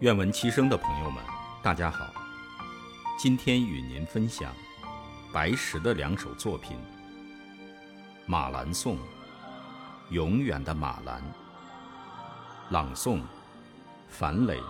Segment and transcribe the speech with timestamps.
[0.00, 1.20] 愿闻其声的朋友们，
[1.60, 2.06] 大家好。
[3.18, 4.54] 今天与您分享
[5.32, 6.76] 白石的两首作品
[8.24, 8.94] 《马兰颂》
[10.10, 11.20] 《永远的马兰》。
[12.70, 13.22] 朗诵：
[14.08, 14.62] 樊磊，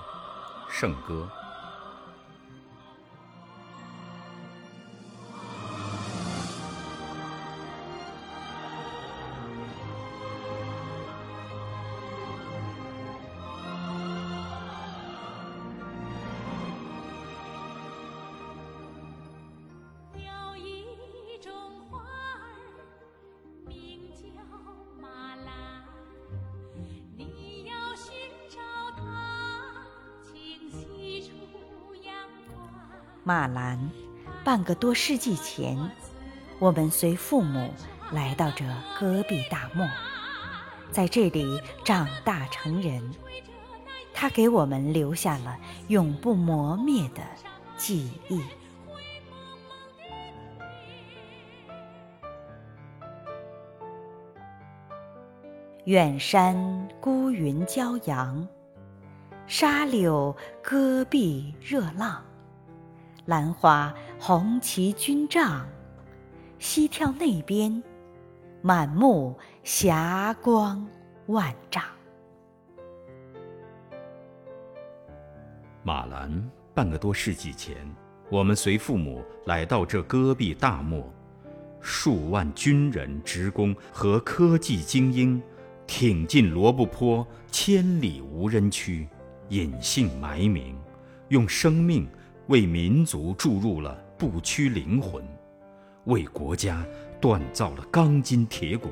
[0.71, 1.31] 圣歌。
[33.29, 33.79] 马兰，
[34.43, 35.77] 半个多世纪前，
[36.59, 37.71] 我们随父母
[38.11, 38.65] 来到这
[38.99, 39.87] 戈壁大漠，
[40.91, 43.03] 在这里长大成人。
[44.15, 47.21] 他给我们留下了永不磨灭的
[47.77, 48.43] 记忆。
[55.85, 56.57] 远山
[56.99, 58.49] 孤云骄阳，
[59.47, 62.25] 沙柳戈壁热浪。
[63.29, 65.69] 兰花红旗军帐，
[66.59, 67.83] 西眺那边，
[68.63, 70.89] 满目霞光
[71.27, 71.85] 万丈。
[75.83, 77.77] 马兰，半个多世纪前，
[78.31, 81.07] 我们随父母来到这戈壁大漠，
[81.83, 85.43] 数万军人、职工和科技精英，
[85.87, 89.07] 挺进罗布泊千里无人区，
[89.51, 90.75] 隐姓埋名，
[91.29, 92.09] 用生命
[92.49, 95.23] 为民族注入了不屈灵魂，
[96.05, 96.85] 为国家
[97.21, 98.89] 锻造了钢筋铁骨，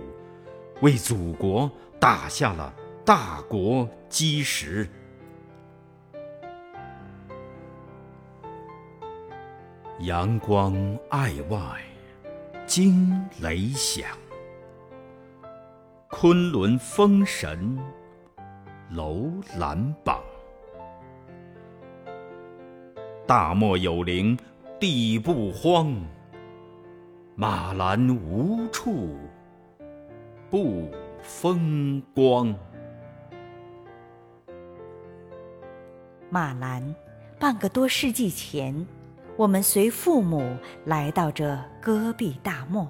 [0.82, 4.86] 为祖国打下了大国基石。
[10.00, 10.76] 阳光
[11.08, 11.58] 爱外，
[12.66, 14.06] 惊雷响。
[16.10, 17.78] 昆仑封神，
[18.90, 20.22] 楼兰榜。
[23.26, 24.38] 大漠有灵，
[24.78, 25.92] 地不荒。
[27.34, 29.18] 马兰无处
[30.48, 30.88] 不
[31.20, 32.54] 风光。
[36.30, 36.94] 马兰，
[37.36, 38.86] 半个多世纪前，
[39.36, 42.88] 我们随父母来到这戈壁大漠。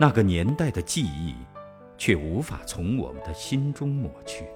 [0.00, 1.34] 那个年代的记忆，
[1.98, 4.46] 却无法从我们的心中抹去。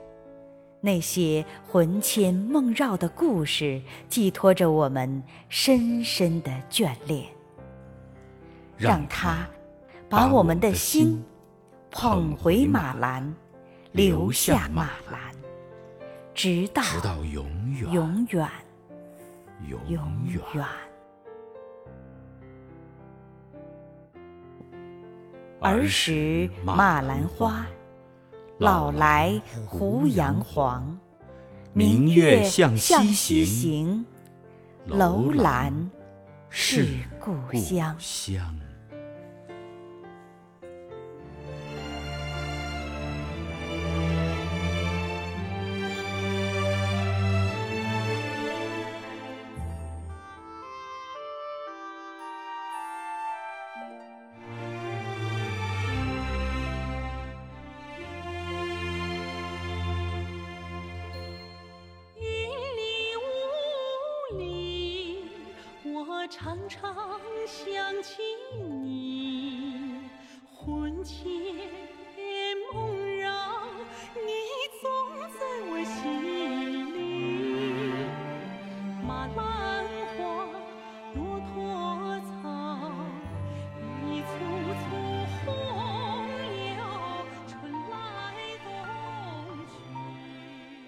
[0.80, 7.26] 那些魂牵梦绕的故事，寄托着我们深深的眷恋。
[8.76, 9.46] 让它
[10.08, 11.22] 把我们的心
[11.90, 13.34] 捧回马兰，
[13.92, 15.20] 留下马兰，
[16.34, 16.82] 直到
[17.24, 18.48] 永远，永远，
[19.68, 20.40] 永。
[20.54, 20.64] 远。
[25.60, 27.66] 儿时马兰花，
[28.60, 30.98] 老来胡杨黄。
[31.72, 34.04] 明月向向西行，
[34.84, 35.90] 楼楼兰
[36.50, 36.84] 是是
[37.18, 37.96] 故乡。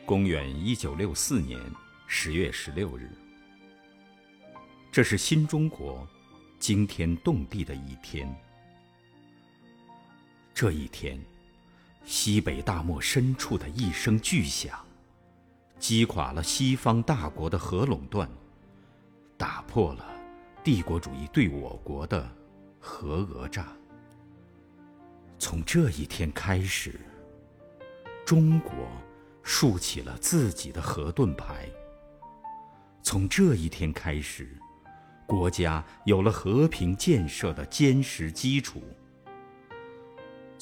[0.05, 1.59] 公元一九六四年
[2.07, 3.11] 十月十六日，
[4.91, 6.07] 这是新中国
[6.59, 8.31] 惊天动地的一天。
[10.55, 11.19] 这一天，
[12.05, 14.79] 西北大漠深处的一声巨响，
[15.79, 18.29] 击垮了西方大国的核垄断，
[19.37, 20.07] 打破了
[20.63, 22.31] 帝国主义对我国的
[22.79, 23.73] 核讹诈。
[25.39, 27.01] 从这一天开始，
[28.25, 28.73] 中国
[29.43, 31.69] 竖起了自己的核盾牌。
[33.03, 34.57] 从这一天开始，
[35.27, 38.83] 国家有了和平建设的坚实基础。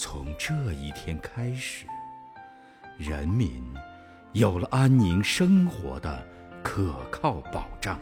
[0.03, 1.85] 从这一天开始，
[2.97, 3.63] 人民
[4.33, 6.27] 有了安宁生活的
[6.63, 8.01] 可靠保障。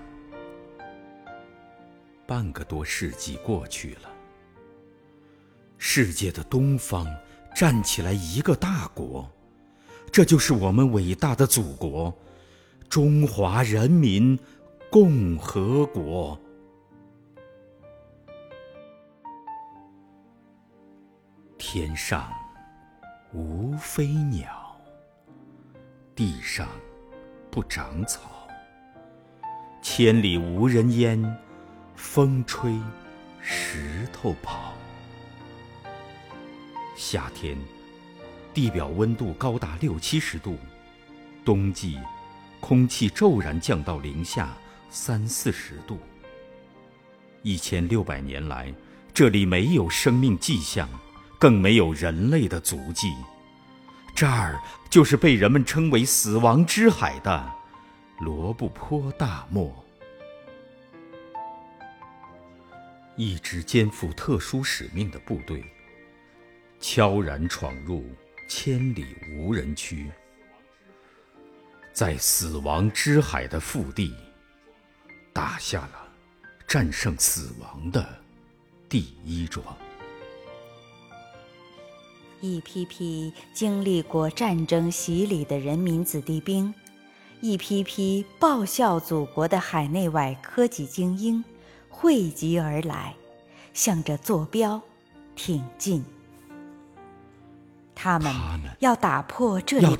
[2.25, 4.03] 半个多世纪过去了，
[5.77, 7.05] 世界的东方
[7.53, 9.29] 站起来一个大国，
[10.13, 12.17] 这就是我们伟大的祖国——
[12.89, 14.39] 中华人民
[14.89, 16.39] 共和国。
[21.71, 22.33] 天上
[23.35, 24.75] 无飞鸟，
[26.17, 26.67] 地上
[27.51, 28.49] 不长草，
[29.83, 31.23] 千里无人烟，
[31.95, 32.75] 风吹
[33.43, 34.73] 石头跑。
[36.97, 37.55] 夏天，
[38.55, 40.57] 地表温度高达六七十度；
[41.45, 41.99] 冬季，
[42.61, 44.57] 空气骤然降到零下
[44.89, 45.99] 三四十度。
[47.43, 48.73] 一千六百年来，
[49.13, 50.89] 这里没有生命迹象。
[51.39, 53.15] 更没有人类的足迹，
[54.15, 57.53] 这儿就是被人们称为“死亡之海”的
[58.19, 59.73] 罗布泊大漠。
[63.15, 65.65] 一支肩负特殊使命的部队，
[66.81, 68.05] 悄然闯入
[68.49, 70.11] 千里无人区，
[71.93, 74.13] 在死亡之海的腹地，
[75.33, 76.09] 打下了
[76.67, 78.05] 战胜死亡的
[78.89, 79.65] 第一桩。
[82.41, 86.73] 一批批经历过战争洗礼的人民子弟兵，
[87.41, 91.45] 一批批报效祖国的海内外科技精英，
[91.89, 93.15] 汇集而来，
[93.75, 94.81] 向着坐标
[95.35, 96.05] 挺进。
[97.97, 98.33] 他们
[98.79, 99.97] 要打破这里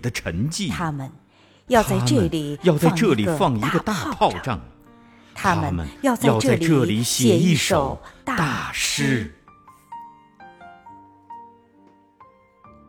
[0.00, 1.08] 的沉寂，他们
[1.68, 4.60] 要在这里要在这里放一个大炮仗，
[5.32, 9.35] 他们要在这里写一首大诗。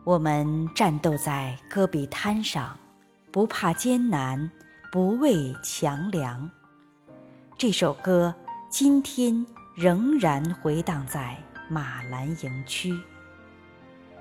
[0.08, 2.74] 我们战斗在戈壁滩上，
[3.30, 4.50] 不怕艰难，
[4.90, 6.50] 不畏强梁。
[7.58, 8.34] 这首歌
[8.70, 9.44] 今天
[9.74, 11.36] 仍然回荡在
[11.68, 12.98] 马兰营区，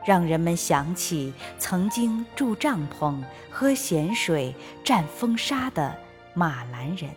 [0.05, 4.53] 让人们想起曾经住帐篷、喝咸水、
[4.83, 5.97] 战风沙的
[6.33, 7.09] 马兰人，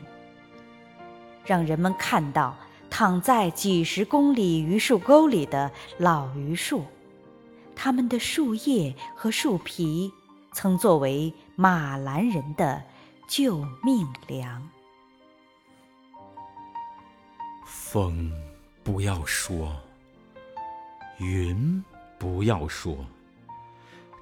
[1.45, 2.57] 让人们看到
[2.89, 5.69] 躺在几十公里榆树沟里的
[5.99, 6.85] 老榆树。
[7.83, 10.13] 它们的树叶和树皮
[10.53, 12.83] 曾作为马兰人的
[13.27, 14.69] 救命粮。
[17.65, 18.31] 风
[18.85, 19.75] 不要说，
[21.17, 21.83] 云
[22.19, 22.99] 不要说，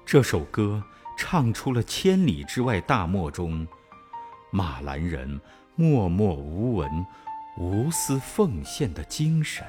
[0.05, 0.81] 这首歌
[1.17, 3.67] 唱出了千里之外大漠中
[4.51, 5.41] 马兰人
[5.75, 7.05] 默默无闻、
[7.57, 9.67] 无私奉献的精神。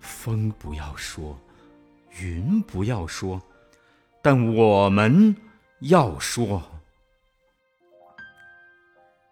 [0.00, 1.34] 风不要说。
[2.20, 3.42] 云不要说，
[4.22, 5.34] 但我们
[5.80, 6.62] 要说。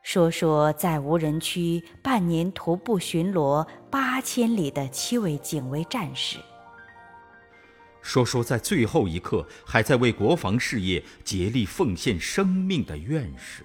[0.02, 6.38] 说说在无人区半年徒步巡逻八千里的七位警卫战士。
[8.02, 13.64] 说说在最后一刻还在为国防事业竭力奉献生命的院士。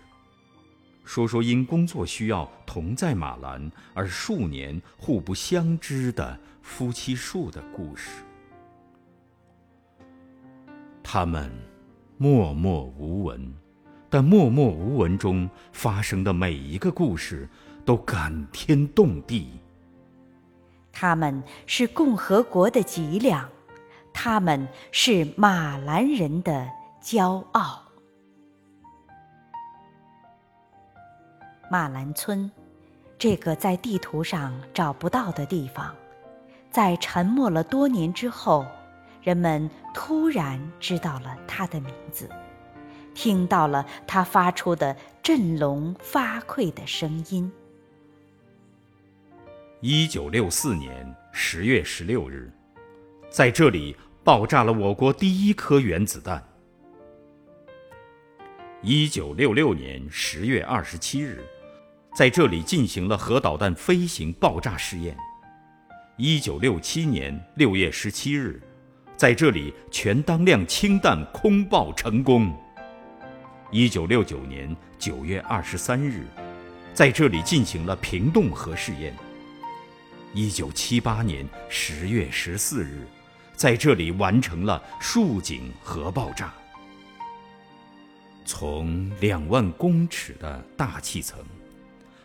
[1.04, 8.24] 说说因工作需要同在马兰而数年互不相知的夫妻树的故事。
[11.10, 11.50] 他们
[12.18, 13.54] 默默无闻，
[14.10, 17.48] 但默默无闻中发生的每一个故事
[17.86, 19.58] 都感天动地。
[20.92, 23.50] 他们是共和国的脊梁，
[24.14, 26.70] 他们是马兰人的
[27.02, 27.82] 骄傲。
[31.72, 32.52] 马兰村，
[33.18, 35.96] 这个在地图上找不到的地方，
[36.70, 38.66] 在沉默了多年之后。
[39.28, 42.30] 人们突然知道了他的名字，
[43.14, 47.52] 听到了他发出的振聋发聩的声音。
[49.82, 52.50] 一九六四年十月十六日，
[53.30, 53.94] 在这里
[54.24, 56.42] 爆炸了我国第一颗原子弹。
[58.82, 61.44] 一九六六年十月二十七日，
[62.16, 65.18] 在这里进行了核导弹飞行爆炸试验。
[66.16, 68.62] 一九六七年六月十七日。
[69.18, 72.56] 在这里，全当量氢弹空爆成功。
[73.72, 76.28] 一九六九年九月二十三日，
[76.94, 79.12] 在这里进行了平洞核试验。
[80.36, 83.08] 一九七八年十月十四日，
[83.56, 86.54] 在这里完成了竖井核爆炸。
[88.46, 91.40] 从两万公尺的大气层，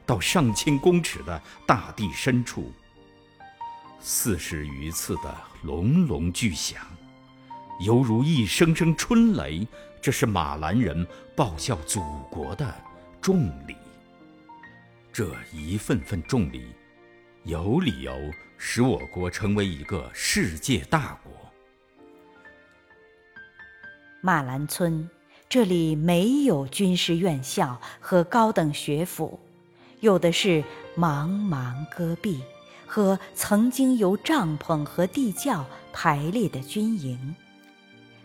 [0.05, 2.71] 到上千公尺的大地深处。
[4.05, 5.33] 四十余次的
[5.63, 6.85] 隆隆巨响，
[7.79, 9.65] 犹如一声声春雷
[10.01, 11.07] 这是马兰人
[11.37, 12.75] 报效祖国的
[13.21, 13.77] 重礼。
[15.13, 16.73] 这一份份重礼，
[17.45, 18.13] 有理由
[18.59, 21.33] 使我国成为一个世界大国。
[24.21, 25.09] 马兰村，
[25.49, 29.39] 这里没有军事院校和高等学府，
[30.01, 30.65] 有的是
[30.97, 32.43] 茫茫戈壁
[32.93, 37.35] 和曾经由帐篷和地窖排列的军营。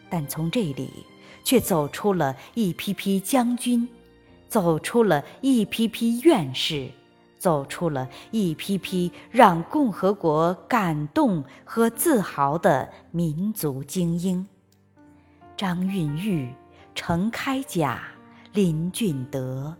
[0.09, 1.05] 但从这里，
[1.41, 3.87] 却走出了一批批将军，
[4.49, 6.89] 走出了一批批院士，
[7.39, 14.45] 走出了一批批让共和国感动和自豪的民族精英。
[15.55, 16.53] 张蕴钰、
[16.93, 18.03] 程开甲、
[18.51, 19.73] 林俊德，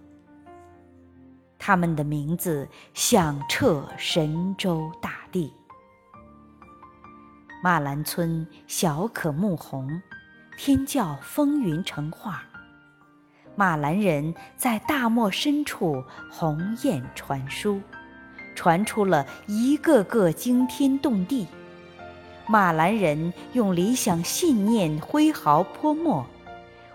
[1.68, 5.52] 他们的名字响彻神州大地。
[7.62, 10.02] 马兰村小可牧红，
[10.58, 12.42] 天教风云成画。
[13.58, 17.82] 马兰人在大漠深处鸿雁传书，
[18.56, 21.46] 传出了一个个惊天动地。
[22.48, 26.26] 马兰人用理想信念挥毫泼墨，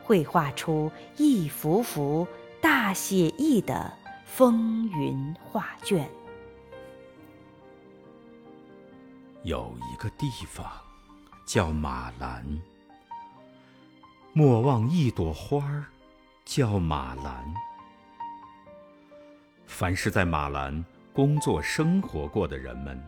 [0.02, 2.26] 绘画出一幅幅
[2.62, 3.92] 大写意的
[4.34, 6.08] 风云画卷。
[9.42, 10.66] 有一个地方
[11.44, 12.42] 叫马兰，
[14.32, 15.84] 莫忘一朵花儿
[16.46, 17.44] 叫马兰。
[19.66, 22.98] 凡是在马兰工作生活过的人们，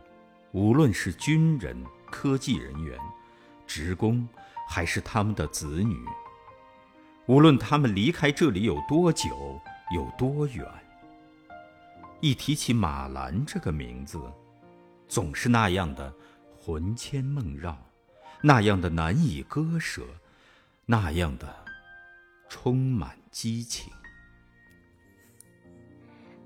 [0.53, 1.75] 无论是军人。
[2.11, 2.97] 科技人员、
[3.67, 4.29] 职工，
[4.69, 5.99] 还是他们的子女，
[7.27, 9.61] 无论他们离开这里有多久、
[9.93, 10.65] 有多远，
[12.25, 14.19] 一提起马兰这个名字，
[15.07, 16.11] 总是那样的
[16.57, 17.77] 魂牵梦绕，
[18.41, 20.01] 那样的难以割舍，
[20.87, 21.55] 那样的
[22.49, 23.93] 充满激情。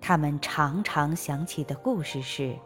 [0.01, 2.59] 他们常常想起的故事是：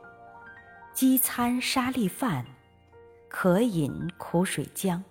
[0.94, 2.46] 饥餐沙粒饭。
[3.28, 5.02] 渴饮苦水浆，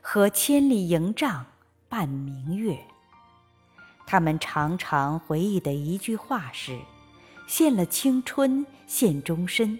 [0.00, 1.46] 和千里营帐
[1.88, 2.76] 伴明月。
[4.08, 6.76] 他们常常回忆的一句话是
[7.48, 9.78] ：“献了青春，献终身；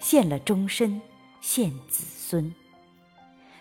[0.00, 0.98] 献了终身，
[1.42, 2.52] 献子孙。”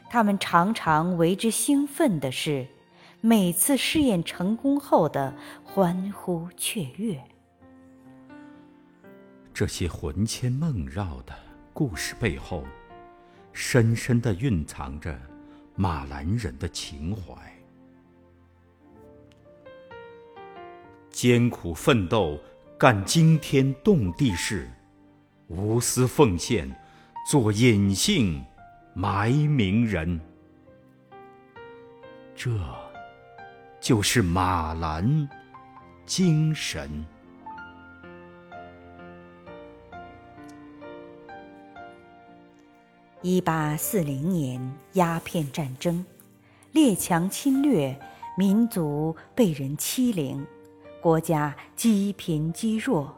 [0.09, 2.65] 他们常常为之兴奋的是，
[3.19, 7.21] 每次试验成功后的欢呼雀跃。
[9.53, 11.35] 这些魂牵梦绕的
[11.73, 12.63] 故事背后。
[13.53, 15.19] 深深的蕴藏着
[15.75, 17.33] 马兰人的情怀，
[21.09, 22.39] 艰苦奋斗，
[22.81, 24.67] 干惊天动地事，
[25.49, 26.67] 无私奉献，
[27.29, 28.43] 做隐姓
[28.95, 30.19] 埋名人。
[32.35, 32.49] 这，
[33.79, 35.29] 就是马兰
[36.07, 37.05] 精神。
[43.21, 44.59] 一八四零年
[44.93, 46.03] 鸦片战争，
[46.71, 47.95] 列强侵略，
[48.35, 50.43] 民族被人欺凌，
[51.01, 53.11] 国家积贫积弱，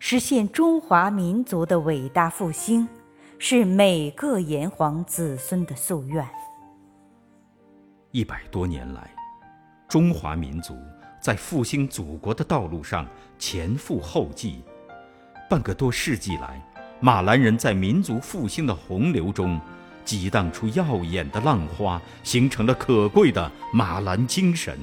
[0.00, 2.86] 实现中华民族的伟大复兴，
[3.38, 6.28] 是每个炎黄子孙的夙愿。
[8.10, 9.08] 一百多年来，
[9.86, 10.74] 中华民族
[11.20, 13.06] 在复兴祖国的道路上
[13.38, 14.60] 前赴后继，
[15.48, 16.60] 半个多世纪来。
[17.00, 19.60] 马兰人在民族复兴的洪流中，
[20.04, 24.76] 激荡出耀眼的浪花，形成了可贵的马兰精神。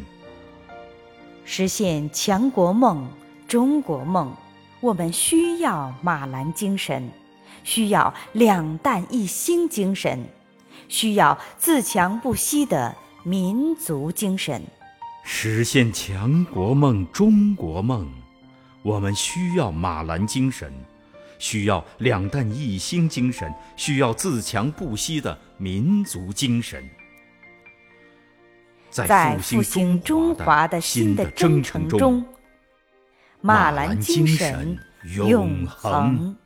[1.47, 3.07] 实现强国梦、
[3.47, 4.35] 中国梦，
[4.81, 7.07] 我们需要马兰精神，
[7.63, 10.19] 需要两弹一星精神，
[10.89, 14.59] 需要自强不息的民族精神。
[15.23, 18.09] 实现强国梦、中国梦，
[18.81, 20.73] 我们需要马兰精神。
[21.37, 26.81] 需要两弹一星精神，需要自强不息的民族精神。
[29.03, 32.23] 在复兴中华的新的征程中，
[33.41, 34.77] 马兰精神
[35.15, 36.37] 永恒。